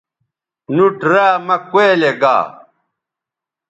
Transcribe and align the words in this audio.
نُوٹ 0.75 0.99
را 1.11 1.27
مہ 1.45 1.55
کولئ 1.71 1.97
یے 2.01 2.11
گا 2.21 2.37